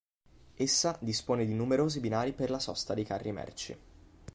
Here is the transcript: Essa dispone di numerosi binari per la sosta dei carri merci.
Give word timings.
Essa 0.55 0.97
dispone 0.99 1.45
di 1.45 1.53
numerosi 1.53 1.99
binari 1.99 2.33
per 2.33 2.49
la 2.49 2.57
sosta 2.57 2.95
dei 2.95 3.03
carri 3.05 3.31
merci. 3.31 3.77